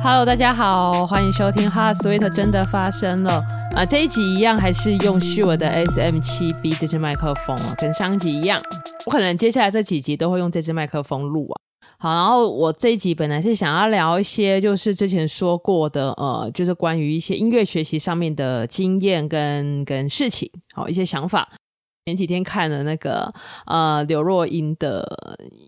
[0.00, 3.42] Hello，大家好，欢迎收听《Hot Sweet 真的发生了》
[3.76, 3.84] 啊！
[3.84, 8.60] 这一集一样还是用续我的 SM7B 这支麦克风啊，跟上一集一样。
[9.06, 11.56] 我可能接下来这几集都会用这支麦克风录啊。
[11.98, 21.48] 好，然后我这一集本来是想要聊一些，就是之前说过的，呃，就是关于一些音乐学习上面的经验跟跟事情，好，一些想法。
[22.06, 23.30] 前几天看了那个
[23.66, 25.04] 呃刘若英的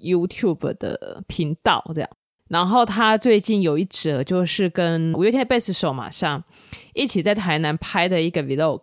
[0.03, 2.09] YouTube 的频道，这样，
[2.51, 6.45] 然后他最近有一则就是跟五月天的贝斯手马上
[6.93, 8.83] 一起在台南拍的一个 Vlog，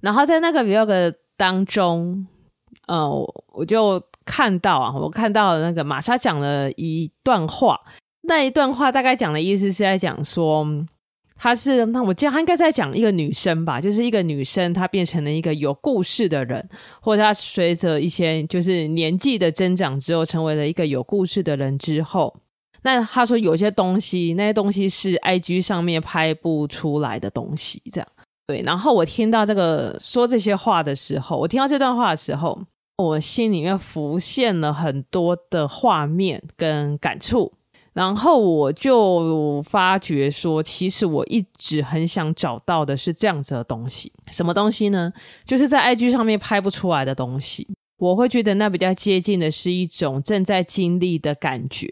[0.00, 2.26] 然后在那个 Vlog 当中，
[2.86, 3.10] 呃，
[3.52, 7.78] 我就看到啊，我看到了那个玛莎讲了一段话，
[8.22, 10.86] 那一段话大概讲的意思是在讲说。
[11.42, 16.68] 他是那我记得他应该在讲一个女生吧，就是一个女生，她变成了一个有故事的人，
[17.00, 22.42] 或者她随着一些就是年纪的增长之后，成为了一个有故事的人之后，
[22.82, 28.08] 那他说有些东西，那些东西是 IG 上面拍不出来的东西，这样
[28.46, 28.62] 对。
[28.62, 32.58] 然后我听到这个说这些话的时候，我听到这段话的时候，
[32.96, 37.52] 我心里面浮现了很多的画面跟感触。
[37.92, 44.12] 然后我就发觉说，其实我一直很想找到的是这样子的东西。
[44.30, 45.12] 什么东西呢？
[45.44, 47.66] 就是在 IG 上面拍不出来的东西。
[48.00, 51.86] 我会觉得那比较接近的是一种正在经历的感觉，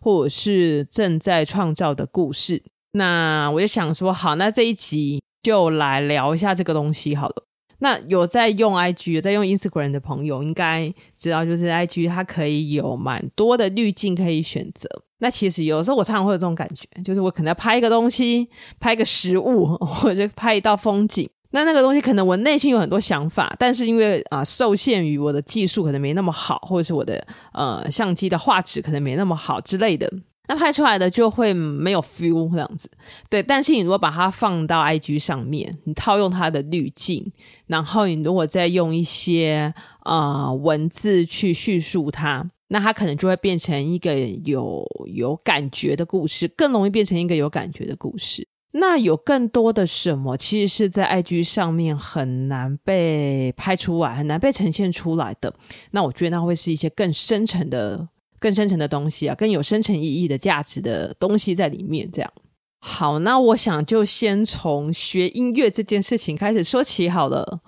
[0.00, 2.62] 或者是正在创造的故事。
[2.92, 7.44] 那我就想说，好，那这一集就来聊一下这个东西好了。
[7.80, 14.88] 那有在用 IG、有在用 Instagram 的朋友，应该知道，就是 IG 它可以有蛮多的滤镜可以选择。
[15.18, 18.48] 那其实有时候我常常会有这种感觉，就是我可能要拍一个东西，
[18.78, 21.28] 拍一个食物，或者拍一道风景。
[21.50, 30.12] 那那个东西可能我内心有很多想法，但是因为啊、受限于我的技术可能没那么好，或者是我的呃相机的画质可能没那么好之类的。
[30.50, 32.90] 那拍出来的就会没有 feel 这样子，
[33.28, 33.42] 对。
[33.42, 37.30] 但是你如果把它放到 IG 上面，你套用它的滤镜，
[37.66, 39.74] 然后你如果再用一些
[40.06, 44.82] 呃文字去叙述它，那它可能就会变成一个有
[45.12, 48.48] 有感觉的故事，更容易变成一个有感觉的故事。
[48.72, 55.54] 那有更多的什么，其实是在 IG 上面很难被拍出来，很难被呈现出来的。
[55.90, 58.08] 那我觉得那会是一些更深层的。
[58.40, 62.08] 更深层的东西啊，更有深层意义的价值的东西在里面。
[62.08, 62.32] 这样
[62.78, 67.60] 好，那我想就先从学音乐这件事情开始说起好了。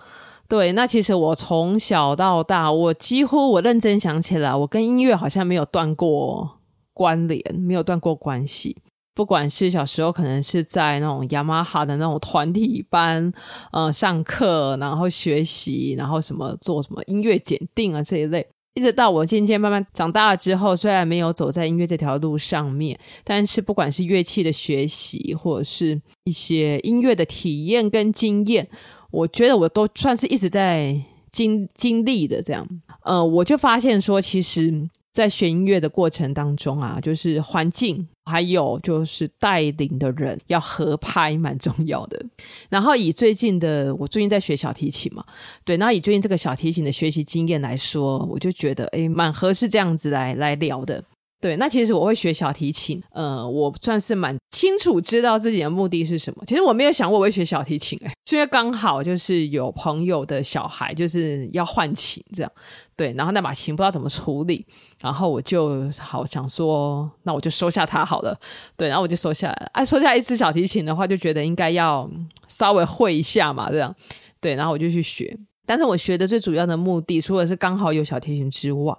[0.46, 6.60] 对，那其实我从小到大，我几乎我认真想起来，我跟音乐好像没有断过
[6.92, 8.76] 关联，没有断过关系。
[9.20, 13.30] 不管是小时候可能是在那种雅马哈的那种团体班，
[13.70, 18.46] 呃，上课，然后学习，然后什么做什么音乐检定啊这一类。
[18.72, 28.66] 一直到我渐渐慢慢长大了之后，虽然没有走在音乐这条路上面，但是不管是乐器的学习，或者是一些音乐的体验跟经验，
[29.10, 30.98] 我觉得我都算是一直在
[31.30, 32.66] 经经历的这样。
[33.02, 34.88] 呃，我就发现说，其实。
[35.12, 42.24] 在学音乐的过程当中啊，就是环境，还有就是带领的人要合拍，蛮重要的。
[42.68, 45.24] 然后以最近的，我最近在学小提琴嘛，
[45.64, 51.02] 对，那以最近这个小提琴的学习经验来说，我就觉得诶，蛮合适这样子来来聊的。
[51.40, 56.44] 对，那其实我会学小提琴，呃，我算是蛮清楚知道自己的目的是什么。
[56.46, 62.52] 其实我没有想过我会学小提琴，诶，是因为刚好就是有朋友的小孩就是要换琴这样，
[62.94, 64.66] 对，然后那把琴不知道怎么处理，
[65.00, 68.38] 然后我就好想说，那我就收下它好了，
[68.76, 69.70] 对，然后我就收下来了。
[69.72, 72.06] 哎、收下一支小提琴的话，就觉得应该要
[72.48, 73.94] 稍微会一下嘛，这样，
[74.42, 75.38] 对，然后我就去学。
[75.70, 78.92] 但是我学的最主要的目的，除了是刚好有小提琴之外，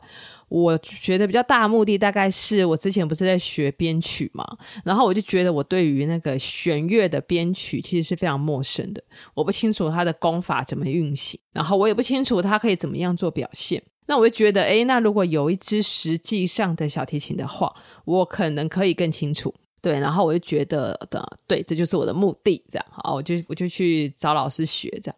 [0.48, 13.84] 我觉得比较大的目的，大概是我之前不是在学编曲嘛，然后我就觉得我对于那个弦乐的编曲其实是非常陌生的，我不清楚它的功法怎么运行，然后我也不清楚它可以怎么样做表现。
[14.06, 17.70] 那我就觉得，诶，那如果有一支实际上的小提琴的话，
[18.06, 19.54] 我可能可以更清楚。
[19.82, 25.16] 对，然后我就觉得的，对，这就是我的目的，这样，好，我就我就去找老师学，这样。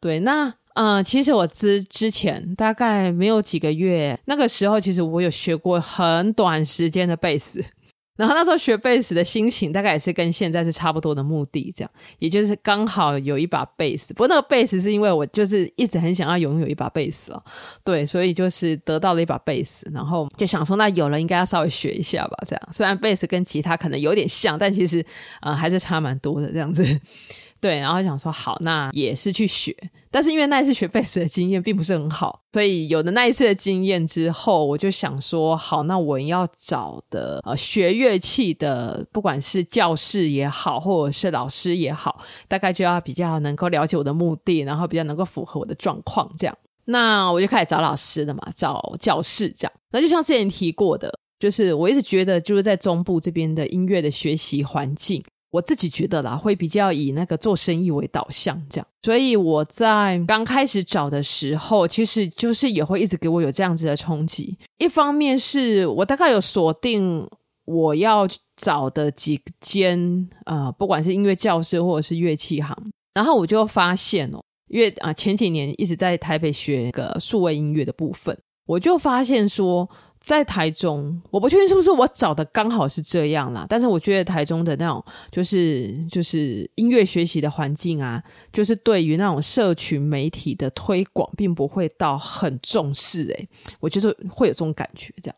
[0.00, 0.54] 对，那。
[0.74, 7.62] 嗯，其实我之之前大概没有几个月，那个时候其实我有学过很短时间的贝斯，
[8.16, 14.14] 然后那时候学贝斯的心情大概也是跟现在是差不多的目的，这样，也就是刚好有一把贝斯。
[14.14, 17.42] 不过那个贝斯是因为我就是一直很想要拥有一把贝斯哦，
[17.84, 22.68] 对，所以就是得到了一把贝斯，然后就想说那有了应该要稍微学一下吧，这样。
[22.70, 25.04] 虽然贝斯跟吉他可能有点像，但其实
[25.40, 26.82] 呃还是差蛮多的这样子。
[27.62, 29.74] 对，然后想说好，那也是去学。
[30.10, 46.58] 但是因为那一次学贝斯的经验并不是很好，所以有了那一次的经验之后，我就想说好，那我要找的呃学乐器的，不管是教室也好，或者是老师也好，大概就要比较能够了解我的目的，然后比较能够符合我的状况这样。
[46.86, 49.72] 那我就开始找老师了嘛，找教室这样。
[49.92, 55.22] 那就像之前提过的，就是我一直觉得就是在中部这边的音乐的学习环境。
[55.52, 64.56] 我自己觉得啦，会比较以那个做生意为导向这样，所以我在刚开始找的时候，其实就是也会一直给我有这样子的冲击。
[64.78, 67.28] 一方面是我大概有锁定
[67.66, 68.26] 我要
[68.56, 72.74] 找的几间呃，不管是音乐教室或者是乐器行，
[73.12, 79.86] 然后我就发现哦，因为啊前几年一直在台北学个数位音乐的部分，我就发现说。
[80.22, 88.22] 在台中，我不确定是不是我找的刚好是这样啦，但是我觉得台中的那种就是就是音乐学习的环境啊，
[88.52, 93.24] 就是对于那种社群媒体的推广，并不会到很重视。
[93.24, 93.48] 诶，
[93.80, 95.36] 我就是会有这种感觉，这样。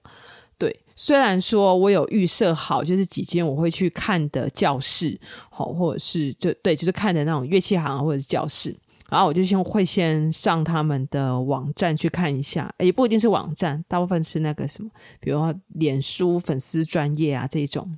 [0.57, 5.19] 对，虽然说我有预设好，就是几间我会去看的教室，
[5.51, 8.77] 好，或者是就对，就是看的那种乐器行，或者是教室。
[9.15, 14.91] 然后我就先会先上他们的网站去看一下，也不一定是网站，大部分是那个什么，
[15.21, 17.97] 比如说脸书粉丝专业啊这种。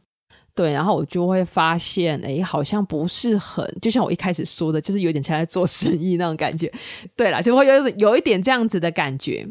[0.54, 6.70] 对，然后我就会发现，哎，好像不是很，就像我一开始说的，就是有点像在做生意那种感觉。
[7.16, 9.48] 对啦，就会有有一点这样子的感觉。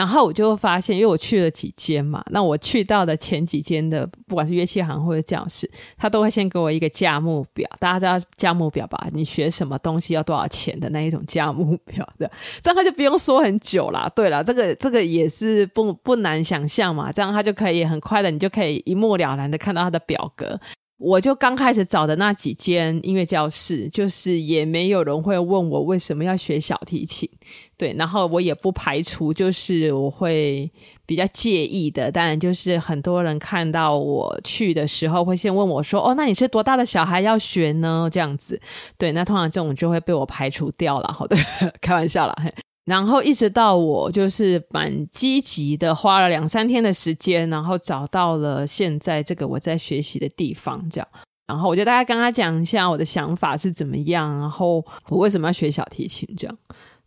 [0.00, 7.68] 然后我就发现，因为我去了几间嘛，那我去到的前几间的，不管是乐器行或者教室，他都会先给我一个价目表。
[7.78, 9.08] 大家知道价目表吧？
[9.12, 12.30] 你学什么东西要多少钱的那一种价目表的，
[12.62, 14.10] 这样他就不用说很久啦。
[14.16, 20.58] 对了，这个这个也是不不难想象嘛，这样他就可以很快的，你就可以一目了然的看到他的表格。
[21.00, 27.26] 我就刚开始找的那几间音乐教室，就是也没有人会问我为什么要学小提琴，
[27.78, 30.70] 对，然后我也不排除就是我会
[31.06, 38.60] 比较介意的，当然就是很多人看到我去的时候会先问我说：“哦，那你是多大的小孩要学呢？”这样子，
[38.98, 41.34] 对，那通常这种就会被我排除掉了，好的，
[41.80, 42.36] 开玩笑啦。
[42.84, 51.08] 然后一直到我就是蛮积极的，花了两三天的时间，然后找到了现在这个我在学习的地方，这样。
[51.46, 56.56] 然后我就大概跟他讲一下我的想法是怎么样，然后我为什么要学小提琴，这样。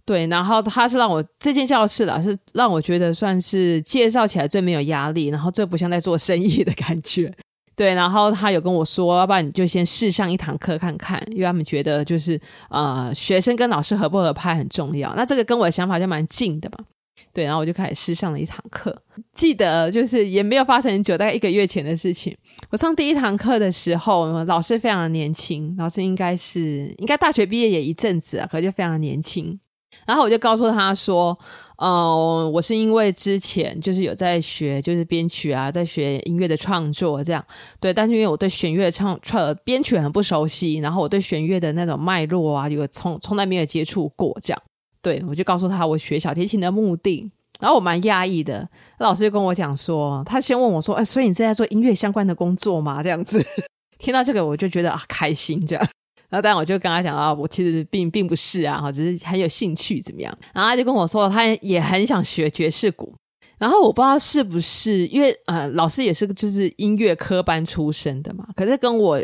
[0.06, 7.34] 对，然后他是让我这间教室啦，是让我觉得算是介绍起来最没有压力，然后最不像在做生意的感觉。
[7.75, 12.40] 对，然后他有跟我说，要不然你就先试上一堂课看看，因为他们觉得就是
[12.70, 15.14] 呃，学生跟老师合不合拍很重要。
[15.16, 16.86] 那这个跟我的想法就蛮近的嘛。
[17.31, 18.96] 对，然后我就开始试上了一堂课，
[19.34, 22.36] 记得就是也没有发生很久，大概一个月前的事情。
[22.70, 29.60] 我上第一堂课的时候，老师非常的年轻，老师应该是应该大学毕业也一阵子啊，可就非常的年轻。
[30.06, 31.38] 然后我就告诉他说
[31.83, 37.45] ：“呃，我是因为之前就是有在学，就是编曲啊，在学音乐的创作这样。
[37.81, 44.62] 对，但是因为我对弦乐唱创编曲很不熟悉，然后我对弦乐的那种脉络啊，有从从来没有接触过这样。
[45.01, 47.30] 对，我就告诉他我学小提琴的目的。
[47.59, 48.65] 然后我蛮讶异的，
[49.00, 53.45] 老师就跟我讲说，他先问我说：‘哎，所以你是在做音乐相关的工作吗？’这样子，
[54.00, 55.88] 听到这个我就觉得啊，开心这样。”
[56.33, 60.35] 然后，当然我就跟他讲啊，我其实并并不是啊，只是很有兴趣怎么样？
[60.51, 63.13] 然后他就跟我说，他也很想学爵士鼓。
[63.59, 69.21] 然后我不知道是不是因为呃，老师也是就是音乐科班出身的嘛，可是跟我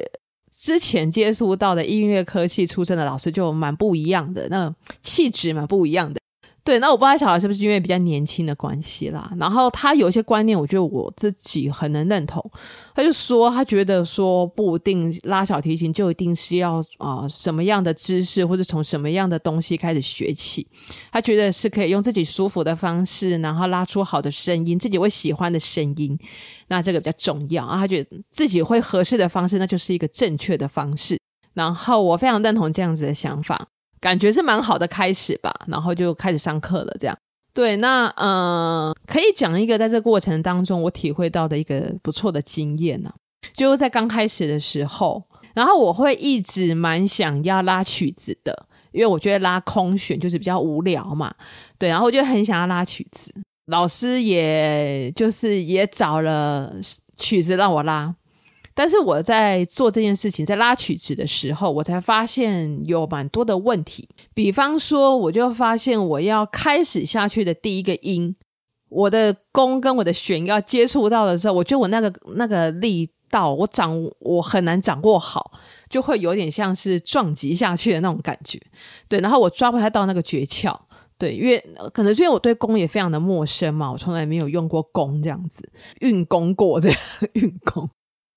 [0.51, 6.21] 之前接触到的音乐科系出身的老师就蛮不一样的，那气质蛮不一样的。
[6.69, 9.33] 对，那我不知道小孩是不是因为比较年轻的关系啦。
[9.39, 12.39] 然后他有一些观念，我觉得我自己很能认同。
[12.93, 20.67] 他就说，他觉得说不一定拉小提琴就一定是要啊、什么样的知识，或者从什么样的东西开始学起。
[21.11, 26.15] 他觉得是可以用自己舒服的方式，然后拉出好的声音，自己会喜欢的声音。
[26.67, 27.79] 那这个比较重要啊。
[27.79, 31.17] 他觉得自己会合适的方式，那就是一个正确的方式。
[31.55, 33.69] 然后我非常认同这样子的想法。
[33.99, 36.95] 感觉是蛮好的开始吧，然后就开始上课了。
[36.99, 37.17] 这样，
[37.53, 43.11] 对，那嗯、呃，可以讲一个在这过程当中我体会到的一个不错的经验呢、
[43.53, 51.33] 就是在刚开始的时候，然后我会一直蛮想要拉曲子的，因为我觉得拉空弦就是比较无聊嘛，
[51.77, 53.33] 对，然后我就很想要拉曲子，
[53.67, 56.73] 老师也就是也找了
[57.17, 58.15] 曲子让我拉。
[58.73, 64.07] 但是我在做这件事情，在拉曲子的时候，我才发现有蛮多的问题。
[64.33, 68.35] 比方说，我就发现我要开始下去的第一个音，
[68.89, 75.51] 我的弓跟我的弦要接触到的时候，我觉得我那个那个力道，我掌我很难掌握好，
[75.89, 78.59] 就会有点像是撞击下去的那种感觉。
[79.07, 80.77] 对，然后我抓不太到那个诀窍。
[81.17, 81.61] 对，因为
[81.91, 86.97] 可能是因为我对弓也非常的陌生嘛，我从来没有用过弓这样子，运弓过这样
[87.33, 87.89] 运弓，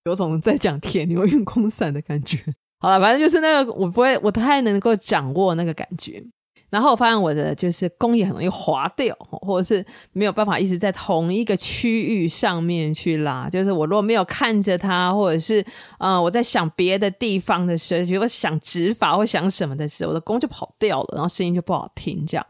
[0.04, 2.38] 有种在讲铁牛 运弓散的感觉。
[2.80, 6.22] 好了，反正就是那个我不会，我太能够掌握那个感觉。
[6.68, 13.46] 然后我发现我的就是弓也很容易滑掉，或者是没有办法一直在同一个区域上面去拉。
[13.46, 15.60] 就是我如果没有看着它，或者是
[15.98, 22.24] 嗯、呃、我在想别的地方的时候，比如想指法或想什么的时候，我的弓就跑掉了，然后声音就不好听。
[22.26, 22.46] 这样，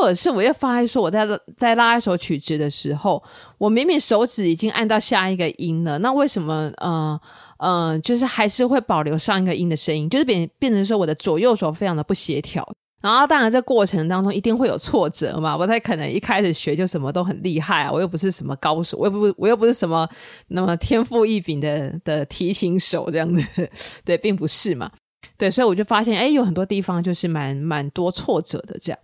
[0.00, 3.22] 或者是我又发现说我在在拉一首曲子的时候，
[3.58, 7.18] 我明明手指已经按到下一个音了，那为什么嗯
[7.58, 10.08] 嗯、呃、就是还是会保留上一个音的声音？
[10.08, 12.66] 就是变变成说我的左右手非常的不协调。
[13.00, 17.92] 然后，当然，这过程当中一定会有挫折嘛，不太可能一开始学就什么都很厉害啊。
[17.92, 20.08] 我又不是什么高手，我又不，我又不是什么
[20.48, 23.70] 那么天赋异禀的的提琴手这样子，
[24.06, 24.90] 对，并不是嘛。
[25.36, 28.98] 对，所以我就发现，哎，有很多地方就是蛮蛮多挫折的这样。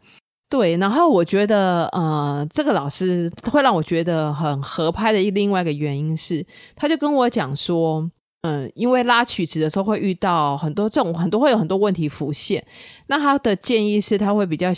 [0.50, 6.45] 对，然后我觉得，呃，这个老师会让我觉得很合拍的一另外一个原因是，
[6.76, 8.11] 他就跟我讲说。
[8.42, 12.64] 嗯，因为拉曲子的时候会遇到很多这种很多会有很多问题浮现，
[13.09, 14.71] 那他的建议是他会比较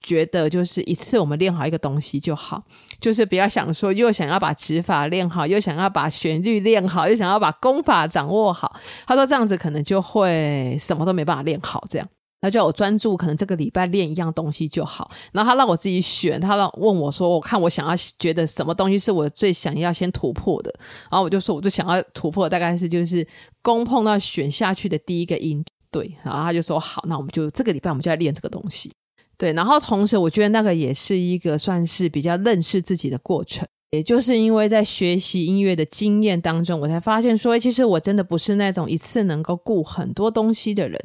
[0.00, 2.60] 觉得就是一次我们练好一个东西就好，
[3.00, 8.74] 就是不要想说又想要把指法练好，又想要把旋律练好，又想要把功法掌握好，
[9.06, 12.08] 他说这样子可能就会什么都没办法练好这样。
[12.44, 15.10] 他叫我专注，可能这个礼拜练一样东西就好。
[15.32, 20.70] 然后他让我自己选，他让问我说：“我看我想要觉得什么东西是我最想要先突破的。”
[21.10, 23.26] 然后我就说：“我就想要突破，大概是就是
[23.62, 28.92] 弓碰到选下去的第一个音。”对，然后他就说：“好，那我们就这个礼拜我们就要练这个东西。”
[29.38, 33.66] 对，然后同时我觉得那个也是一个算是比较认识自己的过程。
[33.90, 41.00] 也就是因为在学习音乐的经验当中，我才发现说，其实我真的不是那种一次能够顾很多东西的人。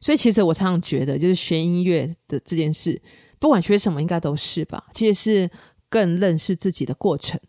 [0.00, 3.00] 所以，其实我常常觉得，就是学音乐的这件事，
[3.38, 4.84] 不管学什么，应该都是吧。
[4.94, 5.50] 其实是
[5.88, 7.40] 更认识自己的过程。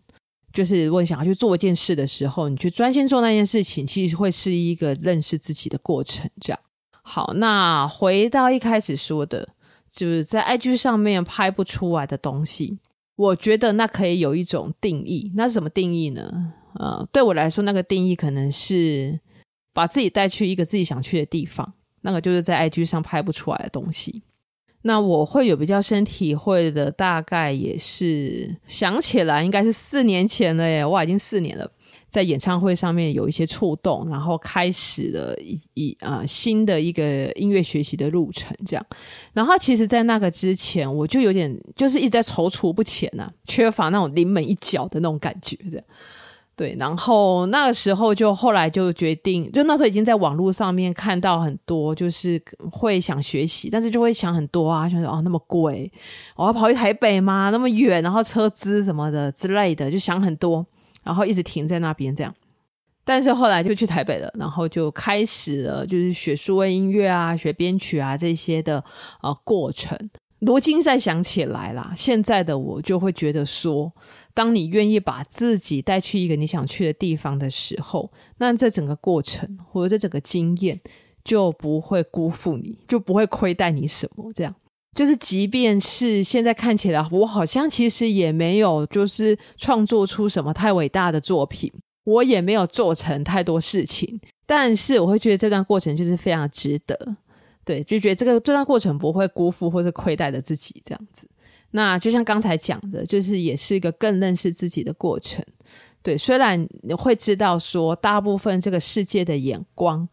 [0.52, 6.30] 就是如果你想要去做一件事的时候，你去专心做那件事情，其实会是一个认识自己的过程。
[6.42, 6.60] 这样。
[7.04, 9.50] 好，那回到一开始说的，
[9.92, 12.80] 就是在 IG 上面拍不出来的东西，
[13.16, 15.32] 我觉得那可以有一种定义。
[15.36, 16.54] 那是什么定义呢？
[16.74, 19.20] 呃，对我来说，那个定义可能是
[19.74, 21.74] 把自己带去一个自己想去的地方。
[22.02, 24.24] 那个就是在 IG 上拍不出来的东西。
[24.84, 31.70] 那我会有比较深体会的，大概也是想起来应该是四年前了耶，哇，已经四年了，
[32.08, 38.86] 在演唱会上面有一些触动，然后开始了一一啊、呃、新的一个音乐学习的路程，这样。
[39.34, 45.84] 然后其实，在那个之前，我就有点就是一直在踌躇不前呐、缺乏那种临门一脚的那种感觉的。
[46.60, 52.38] 对，然后那个时候就后来就决定，就那时候已经在网络上面看到很多，就是
[52.70, 55.90] 会想学习，但是就会想很多啊，想说哦那么贵，
[56.36, 57.50] 我要跑去台北吗？
[57.50, 60.66] 那么远，然后车资什么的之类的，就想很多，
[61.06, 62.36] 然后一直停在那边这样。
[63.06, 68.84] 但是后来就去台北了，然后就开始了就是学数位音乐啊，学编曲啊这些的
[69.22, 69.98] 呃过程。
[70.40, 73.92] 如今再想起来啦，现在的我就会觉得说，
[74.34, 80.80] 当你愿意把自己带去一个你想去的地方的时候，那这整个过程或者这整个经验
[81.26, 84.32] 就不会辜负你，就不会亏待你什么。
[84.34, 84.56] 这样
[84.96, 91.72] 就是，即便是现在看起来我好像其实也没有就是创作出什么太伟大的作品，
[92.06, 96.98] 我也没有做成太多事情，但是我会觉得这段过程就是非常值得。
[97.70, 101.30] 对，就觉得这个这段过程不会辜负或者亏待的自己这样子。
[101.70, 105.46] 那就像刚才讲的，就是也是一个更认识自己的过程。
[106.02, 110.10] 对，虽然你会知道说，大部分这个世界的眼光。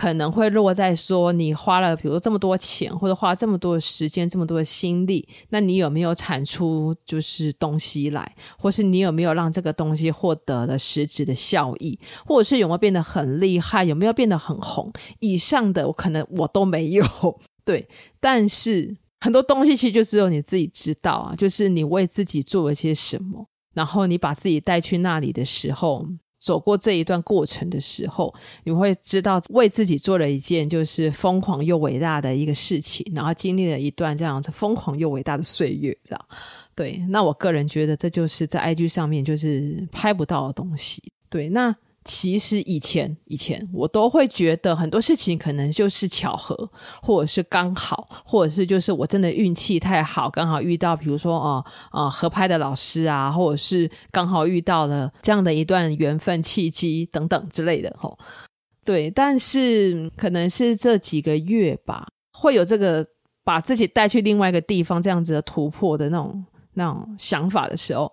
[0.00, 14.90] 可能会落在说你花了，比如说这么多钱，或者花这么多时间、这么多的心力，那你有没有产出就是东西来，或是你有没有让这个东西获得了实质的效益，或者是有没有变得很厉害，有没有变得很红？
[15.18, 17.04] 以上的我可能我都没有，
[17.62, 17.86] 对。
[18.18, 26.06] 但是很多东西其实就只有你自己知道啊，就是你为自己做了些什么，然后你把自己带去那里的时候。
[26.40, 36.26] 走过这一段过程的时候，你会知道为自己做了一件就是疯狂又伟大的一个事情，然后经历了一段这样子疯狂又伟大的岁月，这样。
[36.74, 41.02] 对，那我个人觉得这就是在 IG 上面就是拍不到的东西。
[41.28, 46.56] 对，那其实以前以前我都会觉得很多事情可能就是巧合，
[47.02, 58.18] 或者是刚好，或者是就是我真的运气太好，刚好遇到，比如说呃呃合拍的老师啊，或者是刚好遇到了这样的一段缘分契机等等之类的吼。
[58.82, 63.06] 对，但是可能是这几个月吧，会有这个
[63.44, 68.10] 把自己带去另外一个地方这样子的突破的那种那种想法的时候。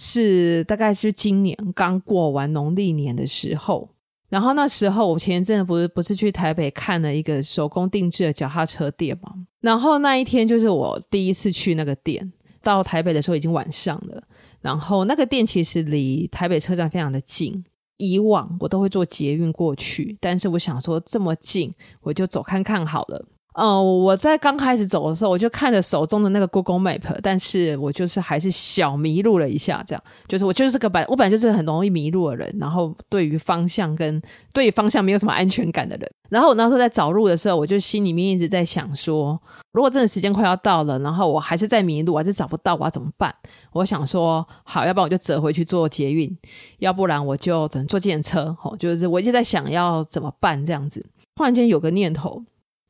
[0.00, 3.90] 是大概是今年刚过完农历年的时候，
[4.28, 14.22] 然后那时候我前一阵子不是不是去台北看了一个手工定制的脚踏车店嘛，然后那一天就是我第一次去那个店，到台北的时候已经晚上了，
[14.60, 17.64] 然后那个店其实离台北车站非常的近，
[17.96, 23.26] 以往我都会坐捷运过去，但是我想说这么近，我就走看看好了。
[23.60, 34.22] 嗯、我在刚开始走的时候，我就看着手中的那个 Google Map，但是我就是还是小迷路了一下，这样，就是我就是个本，我本来就是很容易迷路的人，然后对于方向跟
[34.52, 39.36] 对于方向没有什么安全感的人，然后我那时候在找路的时候，我就心里面一直在想说，
[39.72, 43.34] 如果真的时间快要到了，然后我还是在迷路，我还是找不到，我要怎么办？
[43.72, 46.32] 我想说，好，要不然我就折回去坐捷运，
[46.78, 52.40] 要不然我就只能坐电车，吼，就是我一直在想要怎么办这样子，突然间有个念头。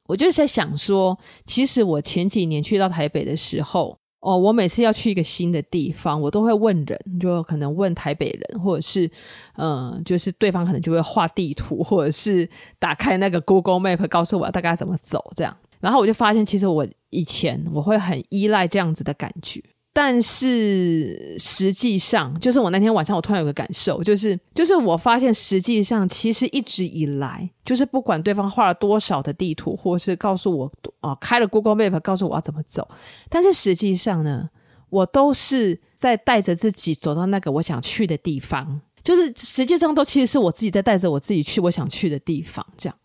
[0.08, 9.08] 我就是在想说，其实我前几年去到台北的时候，哦，我每次要去一个新的地方，我都会问人，就可能问台北人，或者是，
[9.56, 12.48] 嗯、就是对方可能就会画地图，或者是
[12.78, 15.54] 打开那个 Google Map 告诉我大概怎么走这样。
[15.78, 19.62] 然后我就发现，其实我以前我会很依赖这样子的感觉。
[20.00, 32.86] 但是实际上，就是我那天晚上，我突然有个感受，就是就是我发现，实际上其实一直以来，就是不管对方画了多少的地图，或是告诉我啊、开了 Google Map 告诉我要怎么走，
[33.28, 34.48] 但是实际上呢，
[34.88, 42.96] 我都是在带着自己走到那个我想去的地方，就是实际上都其实是我自己在带着我自己去我想去的地方，这样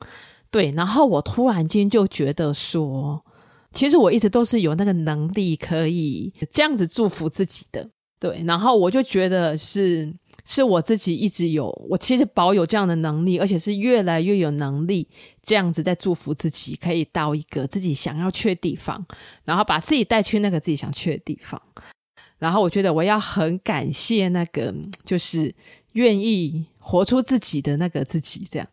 [0.51, 0.71] 对。
[0.73, 3.25] 然后我突然间就觉得说。
[3.73, 7.89] 其实我一直都是有那个能力可以这样子祝福自己的，
[8.19, 8.43] 对。
[8.45, 10.13] 然后我就觉得是
[10.45, 15.07] 是我自己一直有，我其实保有这样的能力，而且是越来越有能力
[15.41, 19.03] 这样子在祝福自己，可以到一个自己想要去的地方，
[19.43, 21.59] 然后把自己带去那个自己想去的地方。
[22.37, 24.71] 然后我觉得我要很感谢那个
[25.03, 25.51] 就是
[25.93, 28.47] 愿意活出自己的那个自己。
[28.51, 28.67] 这样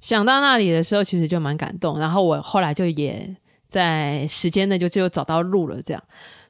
[0.00, 1.98] 想到那里的时候，其实就蛮感动。
[1.98, 3.36] 然后我后来就也。
[3.68, 6.02] 在时间内就就找到路了，这样，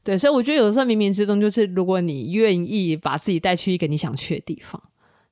[0.05, 4.81] 对，所以我觉得有的时候冥冥之中就是，如果你愿意把自己带去一个你想去的地方，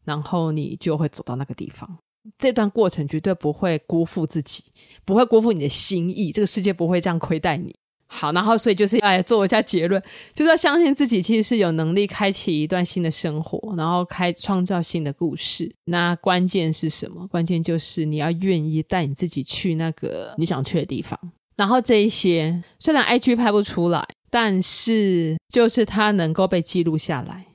[0.05, 1.99] 然后你就会走到那个地方。
[2.37, 4.65] 这段过程绝对不会辜负自己，
[5.05, 7.75] 不会辜负你的心意，这个世界不会这样亏待你。
[8.09, 10.03] 好，然后所以就是要来做一下结论，
[10.35, 15.75] 就是要相信自己其实是有能力开启一段新的生活，然后开创造新的故事。
[15.85, 17.27] 那关键是什么？
[17.29, 21.19] 关键就是你要愿意带你自己去那个你想去的地方。
[21.57, 27.47] 然后这一些虽然 IG 拍不出来，但是就是它能够被记录下来。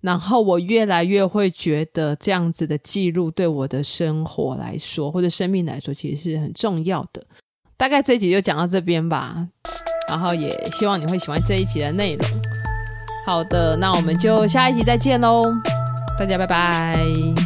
[0.00, 7.24] 然后我越来越会觉得这样子的记录对我的生活来说，或者生命来说，其实是很重要的。
[7.76, 9.48] 大概这一集就讲到这边吧。
[10.08, 12.28] 然后也希望你会喜欢这一集的内容。
[13.24, 15.44] 好的，那我们就下一集再见喽，
[16.16, 17.45] 大家拜拜。